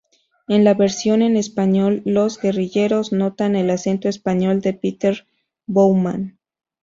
En 0.47 0.63
la 0.63 0.73
versión 0.73 1.21
en 1.21 1.37
español, 1.37 2.01
los 2.05 2.39
guerrilleros 2.41 3.11
notan 3.11 3.55
el 3.55 3.69
acento 3.69 4.09
español 4.09 4.59
de 4.59 4.73
Peter 4.73 5.27
Bowman. 5.67 6.39